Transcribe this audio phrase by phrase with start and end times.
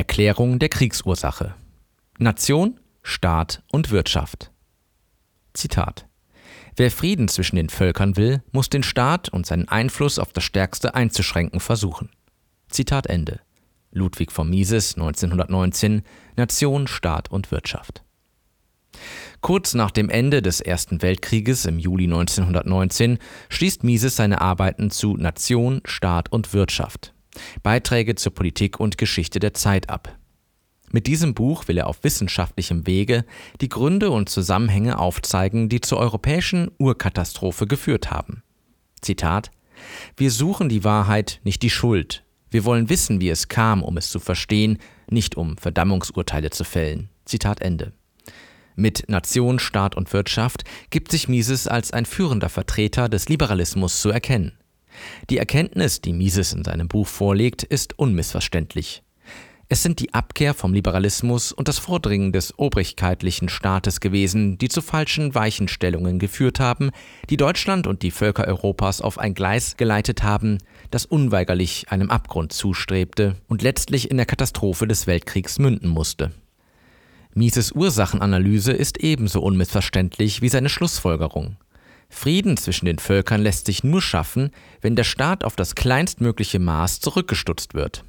[0.00, 1.54] Erklärung der Kriegsursache.
[2.16, 4.50] Nation, Staat und Wirtschaft.
[5.52, 6.06] Zitat.
[6.74, 10.94] Wer Frieden zwischen den Völkern will, muss den Staat und seinen Einfluss auf das Stärkste
[10.94, 12.08] einzuschränken versuchen.
[12.70, 13.40] Zitat Ende.
[13.90, 16.00] Ludwig von Mises 1919
[16.34, 18.02] Nation, Staat und Wirtschaft.
[19.42, 23.18] Kurz nach dem Ende des Ersten Weltkrieges im Juli 1919
[23.50, 27.12] schließt Mises seine Arbeiten zu Nation, Staat und Wirtschaft.
[27.62, 30.16] Beiträge zur Politik und Geschichte der Zeit ab.
[30.92, 33.24] Mit diesem Buch will er auf wissenschaftlichem Wege
[33.60, 38.42] die Gründe und Zusammenhänge aufzeigen, die zur europäischen Urkatastrophe geführt haben.
[39.00, 39.50] Zitat
[40.16, 42.24] Wir suchen die Wahrheit, nicht die Schuld.
[42.50, 47.08] Wir wollen wissen, wie es kam, um es zu verstehen, nicht um Verdammungsurteile zu fällen.
[47.24, 47.92] Zitat Ende.
[48.74, 54.10] Mit Nation, Staat und Wirtschaft gibt sich Mises als ein führender Vertreter des Liberalismus zu
[54.10, 54.52] erkennen.
[55.28, 59.02] Die Erkenntnis, die Mises in seinem Buch vorlegt, ist unmissverständlich.
[59.72, 64.82] Es sind die Abkehr vom Liberalismus und das Vordringen des obrigkeitlichen Staates gewesen, die zu
[64.82, 66.90] falschen Weichenstellungen geführt haben,
[67.28, 70.58] die Deutschland und die Völker Europas auf ein Gleis geleitet haben,
[70.90, 76.32] das unweigerlich einem Abgrund zustrebte und letztlich in der Katastrophe des Weltkriegs münden musste.
[77.32, 81.58] Mises Ursachenanalyse ist ebenso unmissverständlich wie seine Schlussfolgerung.
[82.10, 87.00] Frieden zwischen den Völkern lässt sich nur schaffen, wenn der Staat auf das kleinstmögliche Maß
[87.00, 88.04] zurückgestutzt wird.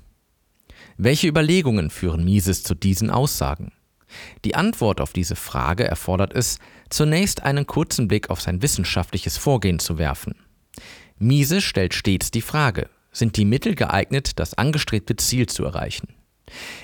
[0.98, 3.72] Welche Überlegungen führen Mises zu diesen Aussagen?
[4.44, 6.58] Die Antwort auf diese Frage erfordert es,
[6.90, 10.36] zunächst einen kurzen Blick auf sein wissenschaftliches Vorgehen zu werfen.
[11.18, 16.10] Mises stellt stets die Frage, sind die Mittel geeignet, das angestrebte Ziel zu erreichen?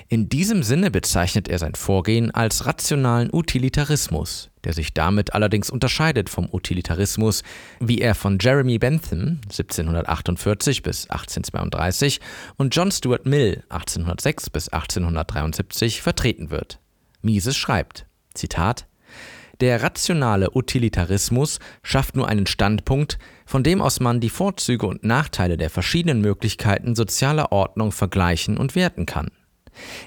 [0.08, 6.28] In diesem Sinne bezeichnet er sein Vorgehen als rationalen Utilitarismus, der sich damit allerdings unterscheidet
[6.28, 7.42] vom Utilitarismus,
[7.80, 12.20] wie er von Jeremy Bentham 1748 bis 1832
[12.58, 16.80] und John Stuart Mill 1806 bis 1873 vertreten wird.
[17.22, 18.86] Mises schreibt, Zitat,
[19.62, 25.56] der rationale Utilitarismus schafft nur einen Standpunkt, von dem aus man die Vorzüge und Nachteile
[25.56, 29.30] der verschiedenen Möglichkeiten sozialer Ordnung vergleichen und werten kann.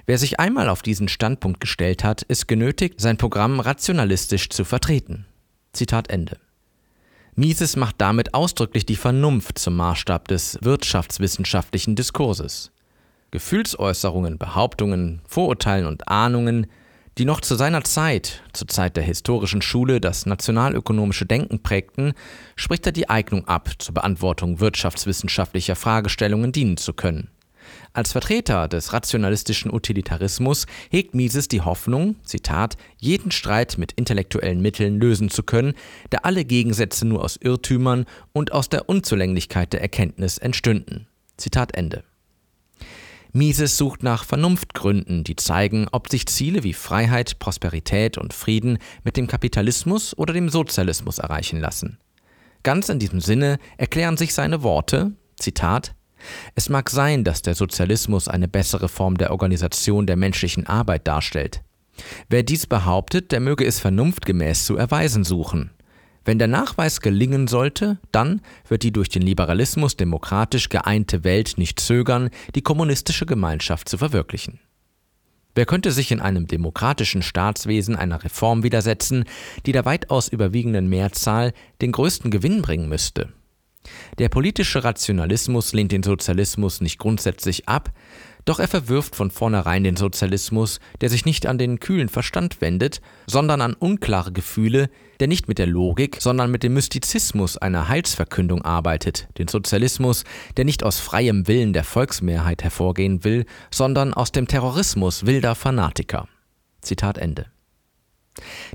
[0.05, 5.25] Wer sich einmal auf diesen Standpunkt gestellt hat, ist genötigt, sein Programm rationalistisch zu vertreten.
[5.73, 6.37] Zitat Ende.
[7.35, 12.71] Mises macht damit ausdrücklich die Vernunft zum Maßstab des wirtschaftswissenschaftlichen Diskurses.
[13.31, 16.67] Gefühlsäußerungen, Behauptungen, Vorurteilen und Ahnungen,
[17.17, 22.13] die noch zu seiner Zeit, zur Zeit der historischen Schule, das nationalökonomische Denken prägten,
[22.55, 27.29] spricht er die Eignung ab, zur Beantwortung wirtschaftswissenschaftlicher Fragestellungen dienen zu können.
[27.94, 34.97] Als Vertreter des rationalistischen Utilitarismus hegt Mises die Hoffnung, Zitat, jeden Streit mit intellektuellen Mitteln
[34.97, 35.74] lösen zu können,
[36.09, 41.07] da alle Gegensätze nur aus Irrtümern und aus der Unzulänglichkeit der Erkenntnis entstünden.
[41.35, 42.06] Zitat Ende.
[43.34, 49.18] Mises sucht nach Vernunftgründen, die zeigen, ob sich Ziele wie Freiheit, Prosperität und Frieden mit
[49.18, 51.97] dem Kapitalismus oder dem Sozialismus erreichen lassen.
[52.63, 55.96] Ganz in diesem Sinne erklären sich seine Worte, Zitat,
[56.55, 61.61] es mag sein, dass der Sozialismus eine bessere Form der Organisation der menschlichen Arbeit darstellt.
[62.29, 65.71] Wer dies behauptet, der möge es vernunftgemäß zu erweisen suchen.
[66.23, 71.79] Wenn der Nachweis gelingen sollte, dann wird die durch den Liberalismus demokratisch geeinte Welt nicht
[71.79, 74.59] zögern, die kommunistische Gemeinschaft zu verwirklichen.
[75.55, 79.25] Wer könnte sich in einem demokratischen Staatswesen einer Reform widersetzen,
[79.65, 83.33] die der weitaus überwiegenden Mehrzahl den größten Gewinn bringen müsste?
[84.19, 87.91] Der politische Rationalismus lehnt den Sozialismus nicht grundsätzlich ab,
[88.45, 93.01] doch er verwirft von vornherein den Sozialismus, der sich nicht an den kühlen Verstand wendet,
[93.27, 98.63] sondern an unklare Gefühle, der nicht mit der Logik, sondern mit dem Mystizismus einer Heilsverkündung
[98.63, 100.23] arbeitet, den Sozialismus,
[100.57, 106.27] der nicht aus freiem Willen der Volksmehrheit hervorgehen will, sondern aus dem Terrorismus wilder Fanatiker.
[106.81, 107.45] Zitat Ende.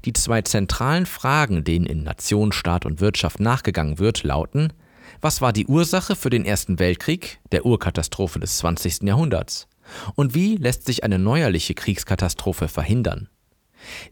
[0.05, 4.73] Die zwei zentralen Fragen, denen in Nation, Staat und Wirtschaft nachgegangen wird, lauten
[5.21, 9.03] was war die Ursache für den Ersten Weltkrieg, der Urkatastrophe des 20.
[9.03, 9.69] Jahrhunderts?
[10.15, 13.29] Und wie lässt sich eine neuerliche Kriegskatastrophe verhindern?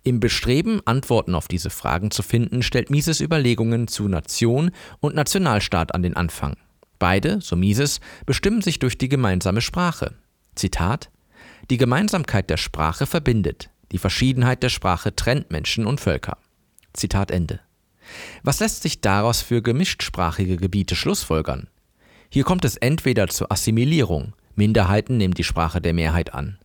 [0.02, 4.70] Im Bestreben, Antworten auf diese Fragen zu finden, stellt Mises Überlegungen zu Nation
[5.00, 6.56] und Nationalstaat an den Anfang.
[6.98, 10.14] Beide, so Mises, bestimmen sich durch die gemeinsame Sprache.
[10.54, 11.10] Zitat
[11.70, 16.38] Die Gemeinsamkeit der Sprache verbindet, die Verschiedenheit der Sprache trennt Menschen und Völker.
[16.92, 17.60] Zitat Ende.
[18.42, 21.68] Was lässt sich daraus für gemischtsprachige Gebiete schlussfolgern?
[22.30, 26.58] Hier kommt es entweder zur Assimilierung, Minderheiten nehmen die Sprache der Mehrheit an,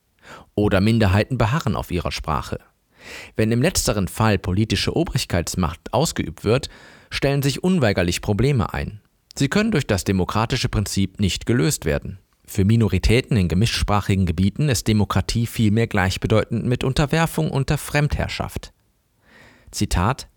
[0.55, 2.59] oder Minderheiten beharren auf ihrer Sprache.
[3.35, 6.69] Wenn im letzteren Fall politische Obrigkeitsmacht ausgeübt wird,
[7.09, 9.01] stellen sich unweigerlich Probleme ein.
[9.35, 12.19] Sie können durch das demokratische Prinzip nicht gelöst werden.
[12.45, 18.73] Für Minoritäten in gemischtsprachigen Gebieten ist Demokratie vielmehr gleichbedeutend mit Unterwerfung unter Fremdherrschaft.
[19.71, 20.28] Zitat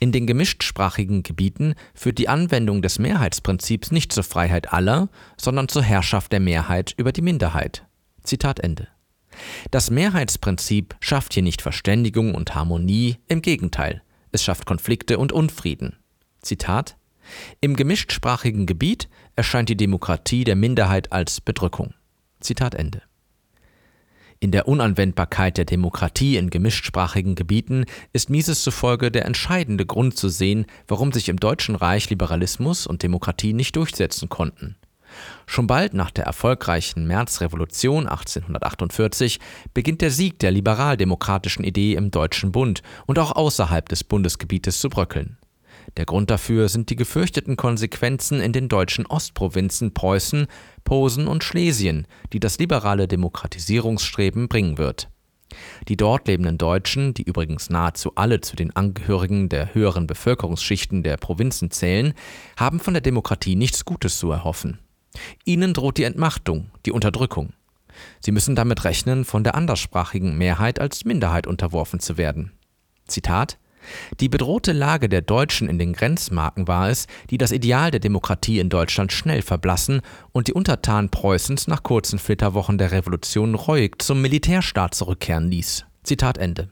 [0.00, 5.82] In den gemischtsprachigen Gebieten führt die Anwendung des Mehrheitsprinzips nicht zur Freiheit aller, sondern zur
[5.82, 7.84] Herrschaft der Mehrheit über die Minderheit.
[8.22, 8.88] Zitat Ende.
[9.70, 15.96] Das Mehrheitsprinzip schafft hier nicht Verständigung und Harmonie, im Gegenteil, es schafft Konflikte und Unfrieden.
[16.42, 16.96] Zitat
[17.60, 21.94] Im gemischtsprachigen Gebiet erscheint die Demokratie der Minderheit als Bedrückung.
[22.40, 23.02] Zitat Ende.
[24.40, 30.28] In der Unanwendbarkeit der Demokratie in gemischtsprachigen Gebieten ist Mises zufolge der entscheidende Grund zu
[30.28, 34.76] sehen, warum sich im Deutschen Reich Liberalismus und Demokratie nicht durchsetzen konnten.
[35.46, 39.40] Schon bald nach der erfolgreichen Märzrevolution 1848
[39.74, 44.88] beginnt der Sieg der liberaldemokratischen Idee im Deutschen Bund und auch außerhalb des Bundesgebietes zu
[44.88, 45.38] bröckeln.
[45.96, 50.46] Der Grund dafür sind die gefürchteten Konsequenzen in den deutschen Ostprovinzen Preußen,
[50.84, 55.08] Posen und Schlesien, die das liberale Demokratisierungsstreben bringen wird.
[55.88, 61.16] Die dort lebenden Deutschen, die übrigens nahezu alle zu den Angehörigen der höheren Bevölkerungsschichten der
[61.16, 62.12] Provinzen zählen,
[62.58, 64.78] haben von der Demokratie nichts Gutes zu erhoffen.
[65.44, 67.54] Ihnen droht die Entmachtung, die Unterdrückung.
[68.20, 72.52] Sie müssen damit rechnen, von der anderssprachigen Mehrheit als Minderheit unterworfen zu werden.
[73.06, 73.58] Zitat
[74.20, 78.58] Die bedrohte Lage der Deutschen in den Grenzmarken war es, die das Ideal der Demokratie
[78.58, 80.00] in Deutschland schnell verblassen
[80.32, 85.84] und die Untertanen Preußens nach kurzen Flitterwochen der Revolution reuig zum Militärstaat zurückkehren ließ.
[86.02, 86.70] Zitat Ende.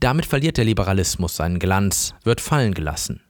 [0.00, 3.20] Damit verliert der Liberalismus seinen Glanz, wird fallen gelassen.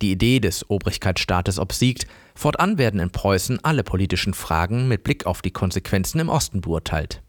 [0.00, 5.42] Die Idee des Obrigkeitsstaates obsiegt, fortan werden in Preußen alle politischen Fragen mit Blick auf
[5.42, 7.22] die Konsequenzen im Osten beurteilt.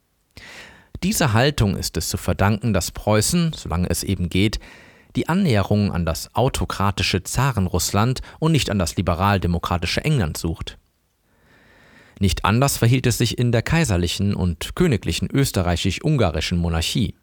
[1.04, 4.60] Dieser Haltung ist es zu verdanken, dass Preußen, solange es eben geht,
[5.18, 10.78] die Annäherung an das autokratische Zarenrussland und nicht an das liberal-demokratische England sucht.
[12.20, 17.16] Nicht anders verhielt es sich in der kaiserlichen und königlichen österreichisch-ungarischen Monarchie.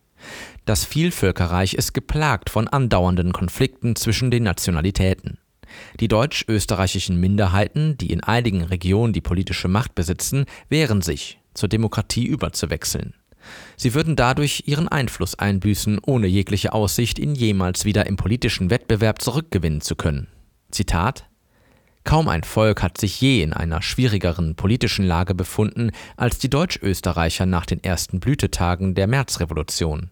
[0.65, 5.39] Das Vielvölkerreich ist geplagt von andauernden Konflikten zwischen den Nationalitäten.
[6.01, 12.27] Die deutsch-österreichischen Minderheiten, die in einigen Regionen die politische Macht besitzen, wehren sich, zur Demokratie
[12.27, 13.15] überzuwechseln.
[13.77, 19.21] Sie würden dadurch ihren Einfluss einbüßen, ohne jegliche Aussicht, ihn jemals wieder im politischen Wettbewerb
[19.21, 20.29] zurückgewinnen zu können.
[20.71, 21.27] Zitat
[22.05, 27.47] Kaum ein Volk hat sich je in einer schwierigeren politischen Lage befunden als die Deutschösterreicher
[27.47, 30.11] nach den ersten Blütetagen der Märzrevolution.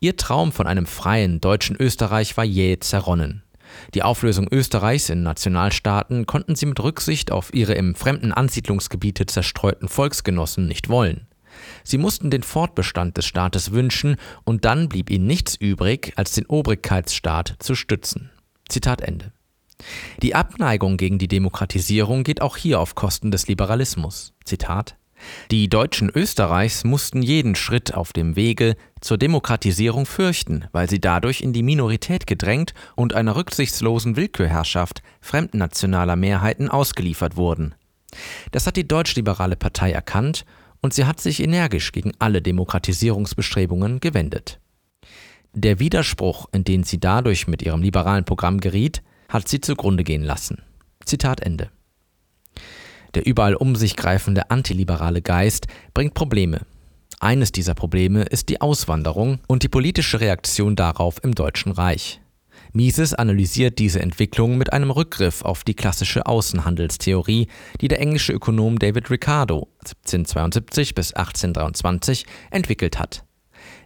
[0.00, 3.42] Ihr Traum von einem freien deutschen Österreich war jäh zerronnen.
[3.94, 9.88] Die Auflösung Österreichs in Nationalstaaten konnten sie mit Rücksicht auf ihre im fremden Ansiedlungsgebiete zerstreuten
[9.88, 11.27] Volksgenossen nicht wollen.
[11.84, 16.46] Sie mussten den Fortbestand des Staates wünschen, und dann blieb ihnen nichts übrig, als den
[16.46, 18.30] Obrigkeitsstaat zu stützen.
[18.68, 19.32] Zitat Ende.
[20.22, 24.34] Die Abneigung gegen die Demokratisierung geht auch hier auf Kosten des Liberalismus.
[24.44, 24.96] Zitat
[25.50, 31.40] die Deutschen Österreichs mussten jeden Schritt auf dem Wege zur Demokratisierung fürchten, weil sie dadurch
[31.40, 37.74] in die Minorität gedrängt und einer rücksichtslosen Willkürherrschaft fremdnationaler Mehrheiten ausgeliefert wurden.
[38.52, 40.44] Das hat die deutschliberale Partei erkannt
[40.80, 44.60] und sie hat sich energisch gegen alle Demokratisierungsbestrebungen gewendet.
[45.54, 50.22] Der Widerspruch, in den sie dadurch mit ihrem liberalen Programm geriet, hat sie zugrunde gehen
[50.22, 50.62] lassen.
[51.04, 51.70] Zitat Ende.
[53.14, 56.60] Der überall um sich greifende antiliberale Geist bringt Probleme.
[57.20, 62.20] Eines dieser Probleme ist die Auswanderung und die politische Reaktion darauf im Deutschen Reich.
[62.72, 67.48] Mises analysiert diese Entwicklung mit einem Rückgriff auf die klassische Außenhandelstheorie,
[67.80, 73.24] die der englische Ökonom David Ricardo 1772 bis 1823 entwickelt hat.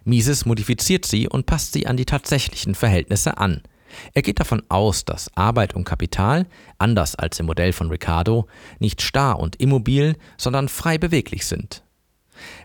[0.03, 3.61] Mises modifiziert sie und passt sie an die tatsächlichen Verhältnisse an–
[4.13, 6.47] er geht davon aus, dass Arbeit und Kapital,
[6.77, 8.47] anders als im Modell von Ricardo,
[8.79, 11.82] nicht starr und immobil, sondern frei beweglich sind.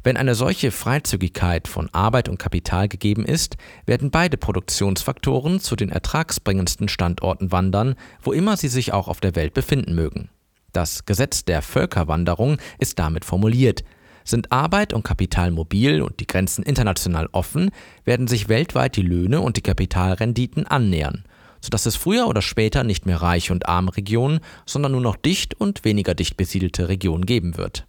[0.03, 3.57] Wenn eine solche Freizügigkeit von Arbeit und Kapital gegeben ist,
[3.87, 9.37] werden beide Produktionsfaktoren zu den ertragsbringendsten Standorten wandern, wo immer sie sich auch auf der
[9.37, 10.29] Welt befinden mögen.
[10.73, 13.85] Das Gesetz der Völkerwanderung ist damit formuliert,
[14.29, 17.71] sind Arbeit und Kapital mobil und die Grenzen international offen,
[18.05, 21.25] werden sich weltweit die Löhne und die Kapitalrenditen annähern,
[21.61, 25.55] sodass es früher oder später nicht mehr reiche und arme Regionen, sondern nur noch dicht
[25.55, 27.88] und weniger dicht besiedelte Regionen geben wird.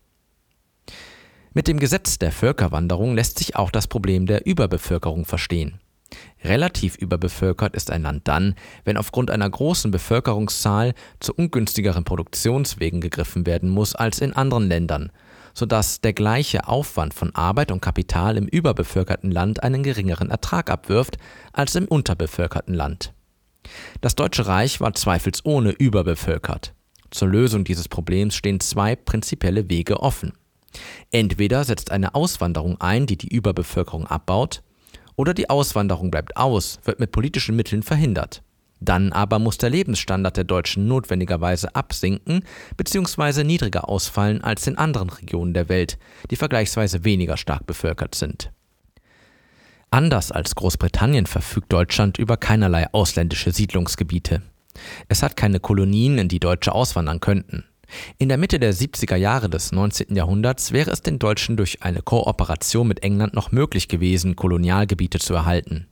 [1.59, 5.81] Mit dem Gesetz der Völkerwanderung lässt sich auch das Problem der Überbevölkerung verstehen.
[6.41, 13.45] Relativ überbevölkert ist ein Land dann, wenn aufgrund einer großen Bevölkerungszahl zu ungünstigeren Produktionswegen gegriffen
[13.45, 15.11] werden muss als in anderen Ländern,
[15.53, 21.17] sodass der gleiche Aufwand von Arbeit und Kapital im überbevölkerten Land einen geringeren Ertrag abwirft
[21.51, 23.13] als im unterbevölkerten Land.
[23.99, 26.73] Das Deutsche Reich war zweifelsohne überbevölkert.
[27.11, 30.31] Zur Lösung dieses Problems stehen zwei prinzipielle Wege offen.
[31.11, 34.61] Entweder setzt eine Auswanderung ein, die die Überbevölkerung abbaut,
[35.15, 38.41] oder die Auswanderung bleibt aus, wird mit politischen Mitteln verhindert.
[38.79, 42.45] Dann aber muss der Lebensstandard der Deutschen notwendigerweise absinken
[42.77, 43.43] bzw.
[43.43, 45.97] niedriger ausfallen als in anderen Regionen der Welt,
[46.31, 48.51] die vergleichsweise weniger stark bevölkert sind.
[49.91, 54.41] Anders als Großbritannien verfügt Deutschland über keinerlei ausländische Siedlungsgebiete.
[55.07, 57.65] Es hat keine Kolonien, in die Deutsche auswandern könnten.
[58.17, 60.15] In der Mitte der 70er Jahre des 19.
[60.15, 65.34] Jahrhunderts wäre es den Deutschen durch eine Kooperation mit England noch möglich gewesen, Kolonialgebiete zu
[65.34, 65.88] erhalten.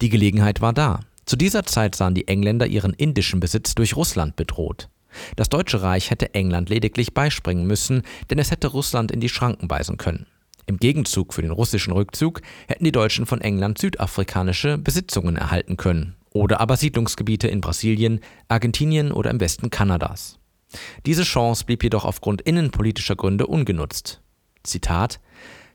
[0.00, 1.00] Die Gelegenheit war da.
[1.26, 4.88] Zu dieser Zeit sahen die Engländer ihren indischen Besitz durch Russland bedroht.
[5.36, 9.70] Das Deutsche Reich hätte England lediglich beispringen müssen, denn es hätte Russland in die Schranken
[9.70, 10.26] weisen können.
[10.66, 16.14] Im Gegenzug für den russischen Rückzug hätten die Deutschen von England südafrikanische Besitzungen erhalten können
[16.32, 20.39] oder aber Siedlungsgebiete in Brasilien, Argentinien oder im Westen Kanadas.
[21.06, 24.20] Diese Chance blieb jedoch aufgrund innenpolitischer Gründe ungenutzt.
[24.62, 25.20] Zitat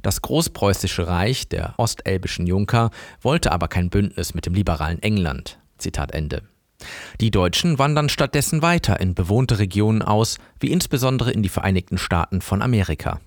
[0.05, 5.57] das Großpreußische Reich der ostelbischen Junker wollte aber kein Bündnis mit dem liberalen England.
[5.79, 6.43] Zitat Ende.
[7.21, 12.41] Die Deutschen wandern stattdessen weiter in bewohnte Regionen aus, wie insbesondere in die Vereinigten Staaten
[12.41, 13.19] von Amerika.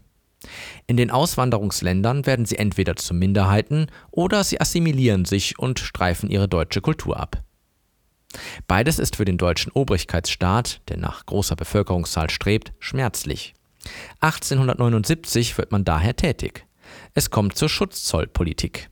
[0.86, 6.46] In den Auswanderungsländern werden sie entweder zu Minderheiten oder sie assimilieren sich und streifen ihre
[6.46, 7.42] deutsche Kultur ab.
[8.66, 13.54] Beides ist für den deutschen Obrigkeitsstaat, der nach großer Bevölkerungszahl strebt, schmerzlich.
[14.20, 16.66] 1879 wird man daher tätig.
[17.14, 18.90] Es kommt zur Schutzzollpolitik.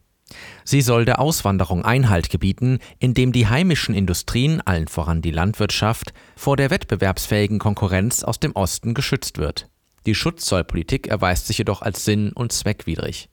[0.65, 6.57] Sie soll der Auswanderung Einhalt gebieten, indem die heimischen Industrien, allen voran die Landwirtschaft, vor
[6.57, 9.69] der wettbewerbsfähigen Konkurrenz aus dem Osten geschützt wird.
[10.05, 13.29] Die Schutzzollpolitik erweist sich jedoch als sinn- und zweckwidrig.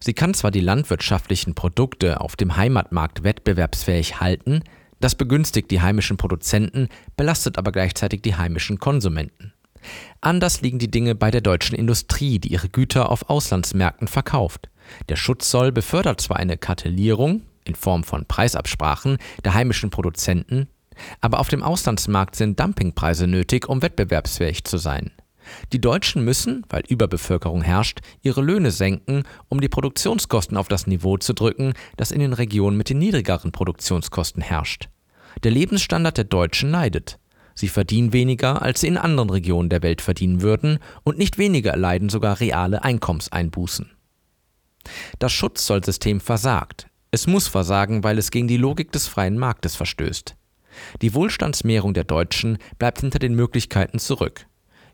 [0.00, 4.62] Sie kann zwar die landwirtschaftlichen Produkte auf dem Heimatmarkt wettbewerbsfähig halten,
[5.00, 9.52] das begünstigt die heimischen Produzenten, belastet aber gleichzeitig die heimischen Konsumenten.
[10.20, 14.70] Anders liegen die Dinge bei der deutschen Industrie, die ihre Güter auf Auslandsmärkten verkauft.
[15.08, 20.68] Der Schutzzoll befördert zwar eine Kartellierung in Form von Preisabsprachen der heimischen Produzenten,
[21.20, 25.10] aber auf dem Auslandsmarkt sind Dumpingpreise nötig, um wettbewerbsfähig zu sein.
[25.72, 31.16] Die Deutschen müssen, weil Überbevölkerung herrscht, ihre Löhne senken, um die Produktionskosten auf das Niveau
[31.16, 34.88] zu drücken, das in den Regionen mit den niedrigeren Produktionskosten herrscht.
[35.42, 37.18] Der Lebensstandard der Deutschen leidet.
[37.54, 41.70] Sie verdienen weniger, als sie in anderen Regionen der Welt verdienen würden, und nicht weniger
[41.70, 43.90] erleiden sogar reale Einkommenseinbußen.
[45.18, 46.88] Das Schutzzollsystem versagt.
[47.10, 50.36] Es muss versagen, weil es gegen die Logik des freien Marktes verstößt.
[51.00, 54.46] Die Wohlstandsmehrung der Deutschen bleibt hinter den Möglichkeiten zurück.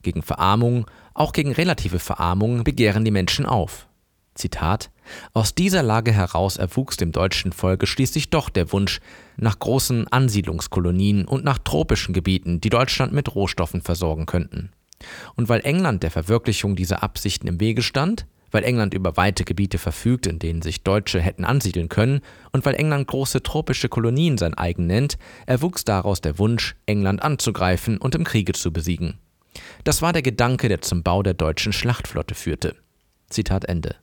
[0.02, 3.86] Gegen Verarmung, auch gegen relative Verarmung, begehren die Menschen auf.
[4.34, 4.90] Zitat
[5.34, 9.00] Aus dieser Lage heraus erwuchs dem deutschen Volke schließlich doch der Wunsch
[9.36, 14.70] nach großen Ansiedlungskolonien und nach tropischen Gebieten, die Deutschland mit Rohstoffen versorgen könnten.
[15.34, 19.78] Und weil England der Verwirklichung dieser Absichten im Wege stand, weil England über weite Gebiete
[19.78, 22.20] verfügt, in denen sich Deutsche hätten ansiedeln können,
[22.52, 27.98] und weil England große tropische Kolonien sein eigen nennt, erwuchs daraus der Wunsch, England anzugreifen
[27.98, 29.18] und im Kriege zu besiegen.
[29.84, 32.76] Das war der Gedanke, der zum Bau der deutschen Schlachtflotte führte.
[33.28, 33.96] Zitat Ende.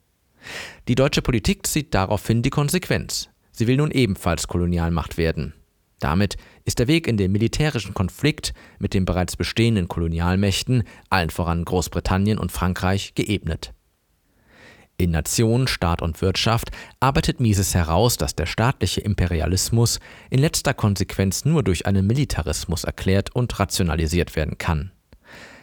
[0.88, 3.30] Die deutsche Politik zieht daraufhin die Konsequenz.
[3.52, 5.54] Sie will nun ebenfalls Kolonialmacht werden.
[6.00, 11.66] Damit ist der Weg in den militärischen Konflikt mit den bereits bestehenden Kolonialmächten, allen voran
[11.66, 13.74] Großbritannien und Frankreich, geebnet.
[15.00, 20.00] In Nation, Staat und Wirtschaft arbeitet Mises heraus, dass der staatliche Imperialismus
[20.32, 24.92] in letzter Konsequenz nur durch einen Militarismus erklärt und rationalisiert werden kann.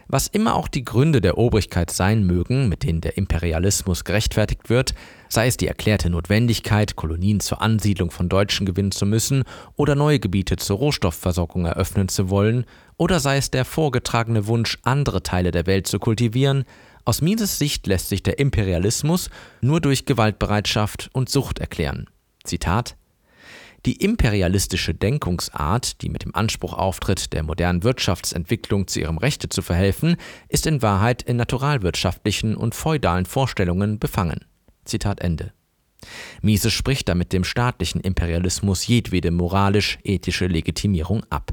[0.09, 4.95] Was immer auch die Gründe der Obrigkeit sein mögen, mit denen der Imperialismus gerechtfertigt wird,
[5.29, 9.45] sei es die erklärte Notwendigkeit, Kolonien zur Ansiedlung von Deutschen gewinnen zu müssen
[9.77, 12.65] oder neue Gebiete zur Rohstoffversorgung eröffnen zu wollen,
[12.97, 16.65] oder sei es der vorgetragene Wunsch, andere Teile der Welt zu kultivieren,
[17.05, 19.31] aus Mises Sicht lässt sich der Imperialismus
[19.61, 22.07] nur durch Gewaltbereitschaft und Sucht erklären.
[22.45, 22.97] Zitat
[23.87, 29.63] die imperialistische Denkungsart, die mit dem Anspruch auftritt, der modernen Wirtschaftsentwicklung zu ihrem Rechte zu
[29.63, 30.17] verhelfen,
[30.49, 34.47] ist in Wahrheit in naturalwirtschaftlichen und feudalen Vorstellungen befangen.
[34.85, 35.53] Zitat Ende.
[36.43, 41.53] Mises spricht damit dem staatlichen Imperialismus jedwede moralisch-ethische Legitimierung ab.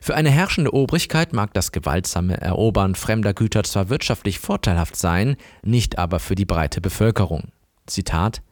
[0.00, 5.98] Für eine herrschende Obrigkeit mag das gewaltsame Erobern fremder Güter zwar wirtschaftlich vorteilhaft sein, nicht
[5.98, 7.52] aber für die breite Bevölkerung.
[7.86, 8.42] Zitat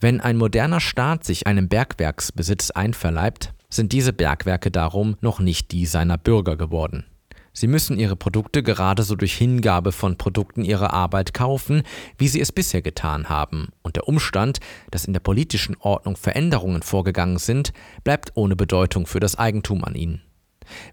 [0.00, 5.86] wenn ein moderner Staat sich einem Bergwerksbesitz einverleibt, sind diese Bergwerke darum noch nicht die
[5.86, 7.04] seiner Bürger geworden.
[7.52, 11.82] Sie müssen ihre Produkte gerade so durch Hingabe von Produkten ihrer Arbeit kaufen,
[12.16, 16.82] wie sie es bisher getan haben, und der Umstand, dass in der politischen Ordnung Veränderungen
[16.82, 17.72] vorgegangen sind,
[18.04, 20.22] bleibt ohne Bedeutung für das Eigentum an ihnen.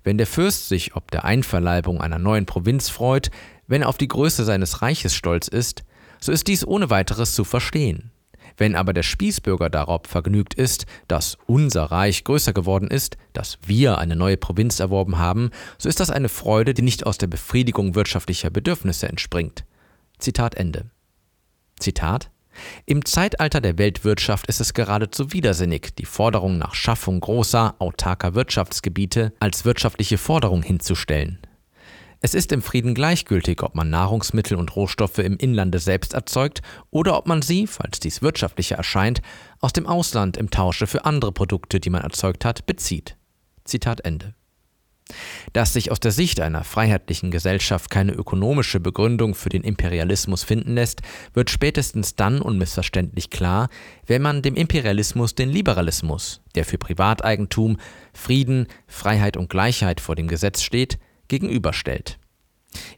[0.03, 3.29] Wenn der Fürst sich ob der Einverleibung einer neuen Provinz freut,
[3.67, 5.83] wenn er auf die Größe seines Reiches stolz ist,
[6.19, 8.11] so ist dies ohne weiteres zu verstehen.
[8.57, 13.99] Wenn aber der Spießbürger darauf vergnügt ist, dass unser Reich größer geworden ist, dass wir
[13.99, 17.95] eine neue Provinz erworben haben, so ist das eine Freude, die nicht aus der Befriedigung
[17.95, 19.63] wirtschaftlicher Bedürfnisse entspringt.
[20.17, 20.89] Zitat Ende.
[21.79, 22.31] Zitat
[22.85, 29.33] im Zeitalter der Weltwirtschaft ist es geradezu widersinnig, die Forderung nach Schaffung großer, autarker Wirtschaftsgebiete
[29.39, 31.39] als wirtschaftliche Forderung hinzustellen.
[32.19, 37.15] Es ist im Frieden gleichgültig, ob man Nahrungsmittel und Rohstoffe im Inlande selbst erzeugt oder
[37.15, 39.21] ob man sie, falls dies wirtschaftlicher erscheint,
[39.59, 43.17] aus dem Ausland im Tausche für andere Produkte, die man erzeugt hat, bezieht.
[43.65, 44.33] Zitat Ende.
[45.53, 50.73] Dass sich aus der Sicht einer freiheitlichen Gesellschaft keine ökonomische Begründung für den Imperialismus finden
[50.73, 51.01] lässt,
[51.33, 53.69] wird spätestens dann unmissverständlich klar,
[54.05, 57.77] wenn man dem Imperialismus den Liberalismus, der für Privateigentum,
[58.11, 62.19] Frieden, Freiheit und Gleichheit vor dem Gesetz steht, gegenüberstellt.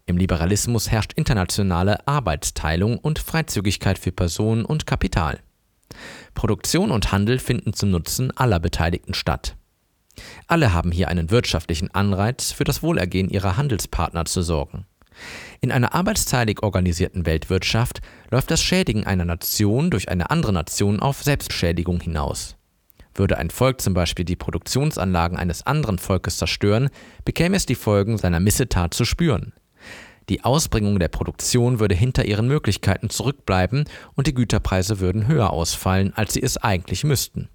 [0.05, 5.39] Im Liberalismus herrscht internationale Arbeitsteilung und Freizügigkeit für Personen und Kapital.
[6.33, 9.55] Produktion und Handel finden zum Nutzen aller Beteiligten statt.
[10.48, 14.86] Alle haben hier einen wirtschaftlichen Anreiz, für das Wohlergehen ihrer Handelspartner zu sorgen.
[15.62, 21.24] In einer arbeitsteilig organisierten Weltwirtschaft läuft das Schädigen einer Nation durch eine andere Nation auf
[21.24, 22.55] Selbstschädigung hinaus.
[23.20, 26.90] Würde ein Volk zum Beispiel die Produktionsanlagen eines anderen Volkes zerstören,
[27.26, 29.52] bekäme es die Folgen seiner Missetat zu spüren.
[30.30, 33.84] Die Ausbringung der Produktion würde hinter ihren Möglichkeiten zurückbleiben
[34.16, 37.50] und die Güterpreise würden höher ausfallen, als sie es eigentlich müssten.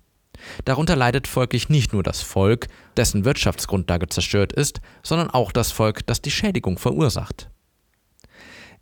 [0.66, 2.66] Darunter leidet folglich nicht nur das Volk,
[2.98, 7.48] dessen Wirtschaftsgrundlage zerstört ist, sondern auch das Volk, das die Schädigung verursacht.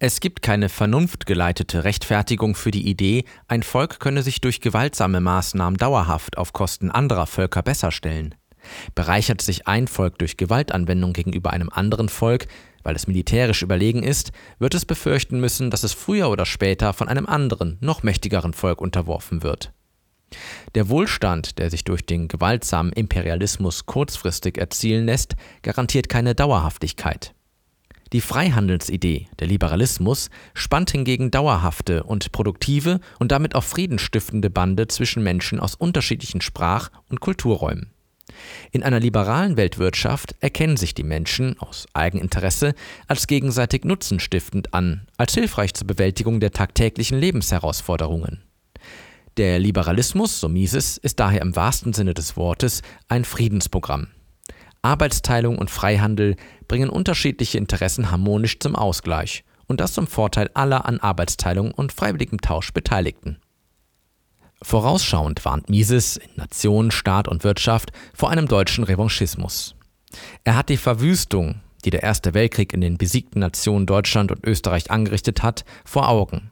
[0.04, 5.76] Es gibt keine vernunftgeleitete Rechtfertigung für die Idee, ein Volk könne sich durch gewaltsame Maßnahmen
[5.76, 8.34] dauerhaft auf Kosten anderer Völker besser stellen.
[8.96, 12.48] Bereichert sich ein Volk durch Gewaltanwendung gegenüber einem anderen Volk,
[12.82, 17.06] weil es militärisch überlegen ist, wird es befürchten müssen, dass es früher oder später von
[17.06, 19.72] einem anderen, noch mächtigeren Volk unterworfen wird.
[20.74, 27.36] Der Wohlstand, der sich durch den gewaltsamen Imperialismus kurzfristig erzielen lässt, garantiert keine Dauerhaftigkeit.
[28.12, 35.22] Die Freihandelsidee, der Liberalismus, spannt hingegen dauerhafte und produktive und damit auch friedenstiftende Bande zwischen
[35.22, 37.90] Menschen aus unterschiedlichen Sprach- und Kulturräumen.
[38.70, 42.74] In einer liberalen Weltwirtschaft erkennen sich die Menschen aus Eigeninteresse
[43.06, 48.42] als gegenseitig nutzenstiftend an, als hilfreich zur Bewältigung der tagtäglichen Lebensherausforderungen.
[49.38, 54.08] Der Liberalismus, so Mises, ist daher im wahrsten Sinne des Wortes ein Friedensprogramm.
[54.82, 61.00] Arbeitsteilung und Freihandel bringen unterschiedliche Interessen harmonisch zum Ausgleich und das zum Vorteil aller an
[61.00, 63.38] Arbeitsteilung und freiwilligem Tausch Beteiligten.
[64.60, 69.74] Vorausschauend warnt Mises in Nation, Staat und Wirtschaft vor einem deutschen Revanchismus.
[70.44, 74.90] Er hat die Verwüstung, die der Erste Weltkrieg in den besiegten Nationen Deutschland und Österreich
[74.90, 76.51] angerichtet hat, vor Augen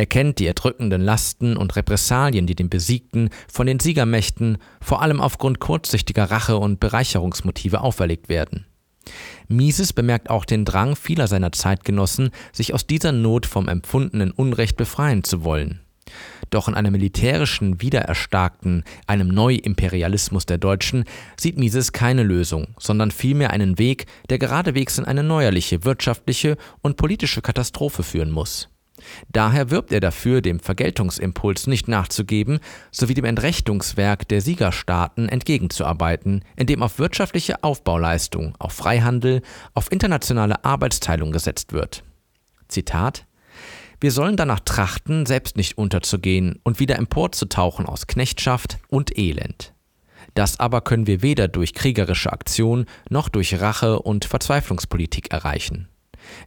[0.00, 5.20] er kennt die erdrückenden Lasten und Repressalien, die den Besiegten von den Siegermächten vor allem
[5.20, 8.64] aufgrund kurzsichtiger Rache und Bereicherungsmotive auferlegt werden.
[9.48, 14.78] Mises bemerkt auch den Drang vieler seiner Zeitgenossen, sich aus dieser Not vom empfundenen Unrecht
[14.78, 15.80] befreien zu wollen.
[16.48, 21.04] Doch in einem militärischen, wiedererstarkten, einem Neuimperialismus der Deutschen
[21.36, 26.96] sieht Mises keine Lösung, sondern vielmehr einen Weg, der geradewegs in eine neuerliche wirtschaftliche und
[26.96, 28.70] politische Katastrophe führen muss.
[29.30, 32.60] Daher wirbt er dafür, dem Vergeltungsimpuls nicht nachzugeben,
[32.90, 39.42] sowie dem Entrechtungswerk der Siegerstaaten entgegenzuarbeiten, indem auf wirtschaftliche Aufbauleistung, auf Freihandel,
[39.74, 42.02] auf internationale Arbeitsteilung gesetzt wird.
[42.68, 43.26] Zitat
[44.02, 49.74] wir sollen danach trachten, selbst nicht unterzugehen und wieder emporzutauchen aus Knechtschaft und Elend.
[50.32, 55.89] Das aber können wir weder durch kriegerische Aktion noch durch Rache und Verzweiflungspolitik erreichen.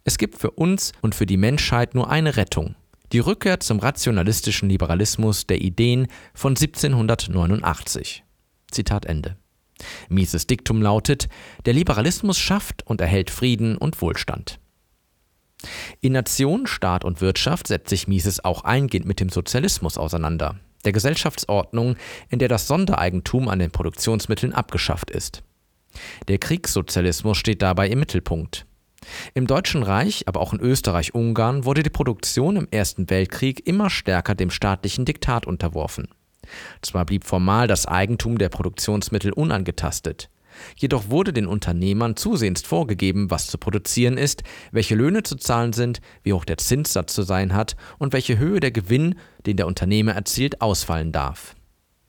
[0.03, 2.75] Es gibt für uns und für die Menschheit nur eine Rettung.
[3.11, 8.23] Die Rückkehr zum rationalistischen Liberalismus der Ideen von 1789.
[8.71, 9.37] Zitat Ende.
[10.09, 11.29] Mises Diktum lautet,
[11.65, 14.59] der Liberalismus schafft und erhält Frieden und Wohlstand.
[16.01, 20.91] In Nation, Staat und Wirtschaft setzt sich Mises auch eingehend mit dem Sozialismus auseinander, der
[20.91, 21.95] Gesellschaftsordnung,
[22.29, 25.43] in der das Sondereigentum an den Produktionsmitteln abgeschafft ist.
[26.27, 28.65] Der Kriegssozialismus steht dabei im Mittelpunkt.
[29.33, 34.35] Im Deutschen Reich, aber auch in Österreich-Ungarn wurde die Produktion im Ersten Weltkrieg immer stärker
[34.35, 36.07] dem staatlichen Diktat unterworfen.
[36.81, 40.29] Zwar blieb formal das Eigentum der Produktionsmittel unangetastet,
[40.75, 46.01] jedoch wurde den Unternehmern zusehends vorgegeben, was zu produzieren ist, welche Löhne zu zahlen sind,
[46.23, 50.13] wie hoch der Zinssatz zu sein hat und welche Höhe der Gewinn, den der Unternehmer
[50.13, 51.55] erzielt, ausfallen darf.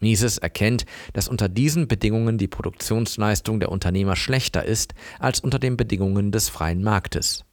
[0.05, 5.79] Mises erkennt, dass unter diesen Bedingungen die Produktionsleistung der Unternehmer schlechter ist als unter den
[5.79, 7.45] Bedingungen des freien Marktes.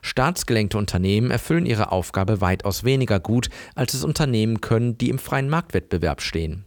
[0.00, 5.48] Staatsgelenkte Unternehmen erfüllen ihre Aufgabe weitaus weniger gut, als es Unternehmen können, die im freien
[5.48, 6.64] Marktwettbewerb stehen.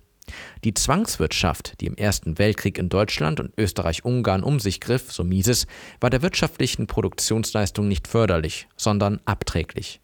[0.66, 5.68] Die Zwangswirtschaft, die im Ersten Weltkrieg in Deutschland und Österreich-Ungarn um sich griff, so Mises,
[6.02, 10.02] war der wirtschaftlichen Produktionsleistung nicht förderlich, sondern abträglich.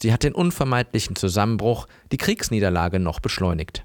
[0.00, 3.84] Sie hat den unvermeidlichen Zusammenbruch, die Kriegsniederlage noch beschleunigt.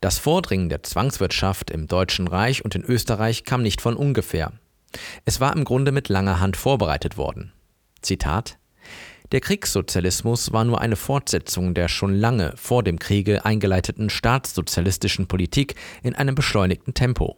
[0.00, 4.52] Das Vordringen der Zwangswirtschaft im Deutschen Reich und in Österreich kam nicht von ungefähr.
[5.26, 7.52] Es war im Grunde mit langer Hand vorbereitet worden.
[8.00, 8.58] Zitat
[9.30, 15.74] Der Kriegssozialismus war nur eine Fortsetzung der schon lange vor dem Kriege eingeleiteten staatssozialistischen Politik
[16.02, 17.36] in einem beschleunigten Tempo.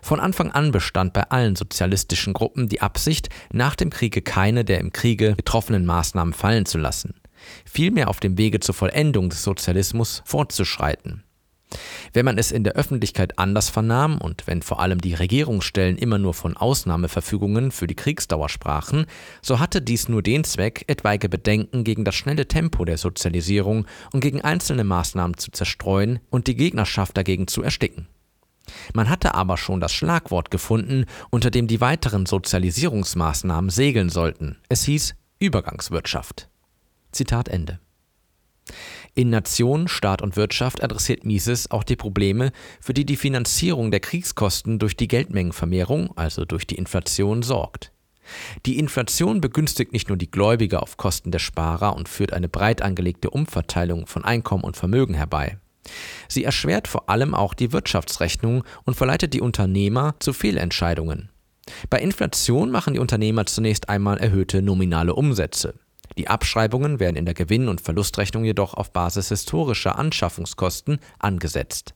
[0.00, 4.80] Von Anfang an bestand bei allen sozialistischen Gruppen die Absicht, nach dem Kriege keine der
[4.80, 7.20] im Kriege getroffenen Maßnahmen fallen zu lassen,
[7.66, 11.24] vielmehr auf dem Wege zur Vollendung des Sozialismus fortzuschreiten.
[12.12, 16.18] Wenn man es in der Öffentlichkeit anders vernahm und wenn vor allem die Regierungsstellen immer
[16.18, 19.06] nur von Ausnahmeverfügungen für die Kriegsdauer sprachen,
[19.42, 24.20] so hatte dies nur den Zweck, etwaige Bedenken gegen das schnelle Tempo der Sozialisierung und
[24.20, 28.08] gegen einzelne Maßnahmen zu zerstreuen und die Gegnerschaft dagegen zu ersticken.
[28.94, 34.58] Man hatte aber schon das Schlagwort gefunden, unter dem die weiteren Sozialisierungsmaßnahmen segeln sollten.
[34.68, 36.48] Es hieß Übergangswirtschaft.
[37.12, 37.80] Zitat Ende.
[39.14, 44.00] In Nation, Staat und Wirtschaft adressiert Mises auch die Probleme, für die die Finanzierung der
[44.00, 47.92] Kriegskosten durch die Geldmengenvermehrung, also durch die Inflation, sorgt.
[48.66, 52.82] Die Inflation begünstigt nicht nur die Gläubiger auf Kosten der Sparer und führt eine breit
[52.82, 55.58] angelegte Umverteilung von Einkommen und Vermögen herbei.
[56.28, 61.30] Sie erschwert vor allem auch die Wirtschaftsrechnung und verleitet die Unternehmer zu Fehlentscheidungen.
[61.88, 65.74] Bei Inflation machen die Unternehmer zunächst einmal erhöhte nominale Umsätze.
[66.18, 71.94] Die Abschreibungen werden in der Gewinn- und Verlustrechnung jedoch auf Basis historischer Anschaffungskosten angesetzt.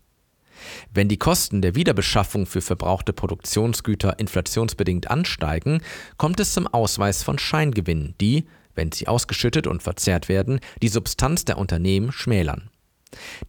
[0.92, 5.82] Wenn die Kosten der Wiederbeschaffung für verbrauchte Produktionsgüter inflationsbedingt ansteigen,
[6.16, 11.44] kommt es zum Ausweis von Scheingewinnen, die, wenn sie ausgeschüttet und verzehrt werden, die Substanz
[11.44, 12.70] der Unternehmen schmälern.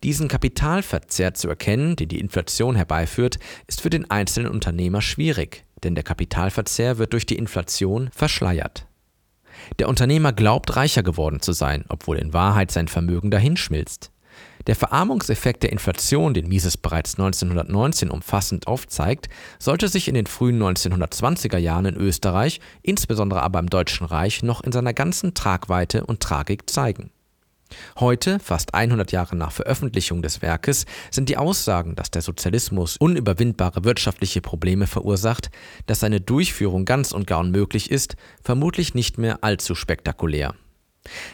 [0.03, 5.95] Diesen Kapitalverzehr zu erkennen, den die Inflation herbeiführt, ist für den einzelnen Unternehmer schwierig, denn
[5.95, 8.87] der Kapitalverzehr wird durch die Inflation verschleiert.
[9.79, 14.11] Der Unternehmer glaubt, reicher geworden zu sein, obwohl in Wahrheit sein Vermögen dahinschmilzt.
[14.67, 20.61] Der Verarmungseffekt der Inflation, den Mises bereits 1919 umfassend aufzeigt, sollte sich in den frühen
[20.61, 26.19] 1920er Jahren in Österreich, insbesondere aber im Deutschen Reich, noch in seiner ganzen Tragweite und
[26.19, 27.11] Tragik zeigen.
[27.99, 33.83] Heute, fast 100 Jahre nach Veröffentlichung des Werkes, sind die Aussagen, dass der Sozialismus unüberwindbare
[33.83, 35.49] wirtschaftliche Probleme verursacht,
[35.87, 40.55] dass seine Durchführung ganz und gar unmöglich ist, vermutlich nicht mehr allzu spektakulär.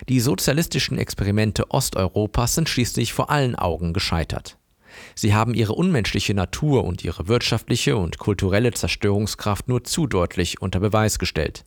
[0.09, 4.57] Die sozialistischen Experimente Osteuropas sind schließlich vor allen Augen gescheitert.
[5.15, 10.79] Sie haben ihre unmenschliche Natur und ihre wirtschaftliche und kulturelle Zerstörungskraft nur zu deutlich unter
[10.79, 11.63] Beweis gestellt.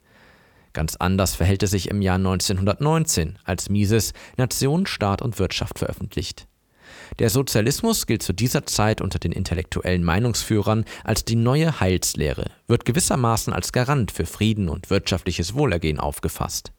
[0.74, 6.46] Ganz anders verhält es sich im Jahr 1919, als Mises Nation, Staat und Wirtschaft veröffentlicht.
[7.20, 12.84] Der Sozialismus gilt zu dieser Zeit unter den intellektuellen Meinungsführern als die neue Heilslehre, wird
[12.84, 16.72] gewissermaßen als Garant für Frieden und wirtschaftliches Wohlergehen aufgefasst.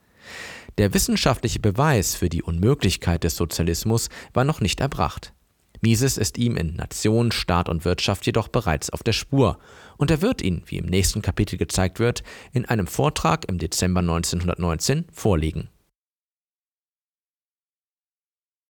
[0.78, 5.35] Der wissenschaftliche Beweis für die Unmöglichkeit des Sozialismus war noch nicht erbracht.
[5.82, 9.60] Mises ist ihm in Nation, Staat und Wirtschaft jedoch bereits auf der Spur.
[9.98, 14.02] Und er wird ihn, wie im nächsten Kapitel gezeigt wird, in einem Vortrag im Dezember
[14.02, 15.70] 1919 vorlegen